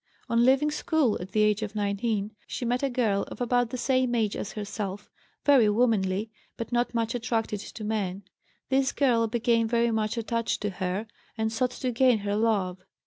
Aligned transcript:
On 0.29 0.43
leaving 0.43 0.71
school 0.71 1.15
at 1.21 1.31
the 1.31 1.43
age 1.43 1.61
of 1.61 1.75
19 1.75 2.31
she 2.47 2.65
met 2.65 2.81
a 2.81 2.89
girl 2.89 3.21
of 3.27 3.39
about 3.39 3.69
the 3.69 3.77
same 3.77 4.15
age 4.15 4.35
as 4.35 4.53
herself, 4.53 5.11
very 5.45 5.69
womanly, 5.69 6.31
but 6.57 6.71
not 6.71 6.95
much 6.95 7.13
attracted 7.13 7.59
to 7.59 7.83
men. 7.83 8.23
This 8.69 8.91
girl 8.91 9.27
became 9.27 9.67
very 9.67 9.91
much 9.91 10.17
attached 10.17 10.59
to 10.61 10.71
her, 10.71 11.05
and 11.37 11.53
sought 11.53 11.69
to 11.69 11.91
gain 11.91 12.17
her 12.17 12.35
love. 12.35 12.83